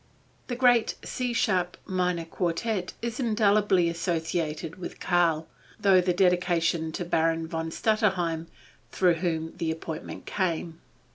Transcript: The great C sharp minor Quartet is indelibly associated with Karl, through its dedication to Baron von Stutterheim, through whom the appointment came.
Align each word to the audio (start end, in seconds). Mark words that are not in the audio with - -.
The 0.47 0.55
great 0.55 0.95
C 1.03 1.31
sharp 1.31 1.77
minor 1.85 2.25
Quartet 2.25 2.93
is 3.03 3.19
indelibly 3.19 3.87
associated 3.87 4.77
with 4.77 4.99
Karl, 4.99 5.47
through 5.79 5.97
its 5.97 6.13
dedication 6.13 6.91
to 6.93 7.05
Baron 7.05 7.45
von 7.47 7.69
Stutterheim, 7.69 8.47
through 8.91 9.13
whom 9.21 9.53
the 9.57 9.69
appointment 9.69 10.25
came. 10.25 10.81